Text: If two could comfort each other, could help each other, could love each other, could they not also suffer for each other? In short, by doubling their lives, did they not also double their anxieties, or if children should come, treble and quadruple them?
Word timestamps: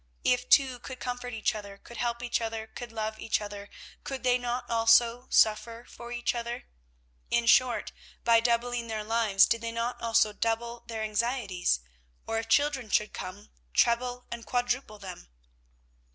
If 0.23 0.49
two 0.49 0.79
could 0.79 0.99
comfort 0.99 1.31
each 1.35 1.53
other, 1.53 1.77
could 1.77 1.97
help 1.97 2.23
each 2.23 2.41
other, 2.41 2.65
could 2.65 2.91
love 2.91 3.19
each 3.19 3.39
other, 3.39 3.69
could 4.03 4.23
they 4.23 4.39
not 4.39 4.67
also 4.67 5.27
suffer 5.29 5.85
for 5.87 6.11
each 6.11 6.33
other? 6.33 6.63
In 7.29 7.45
short, 7.45 7.91
by 8.23 8.39
doubling 8.39 8.87
their 8.87 9.03
lives, 9.03 9.45
did 9.45 9.61
they 9.61 9.71
not 9.71 10.01
also 10.01 10.33
double 10.33 10.79
their 10.87 11.03
anxieties, 11.03 11.81
or 12.25 12.39
if 12.39 12.49
children 12.49 12.89
should 12.89 13.13
come, 13.13 13.51
treble 13.75 14.25
and 14.31 14.43
quadruple 14.43 14.97
them? 14.97 15.29